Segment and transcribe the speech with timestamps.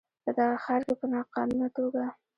[0.23, 2.03] په دغه ښار کې په ناقانونه توګه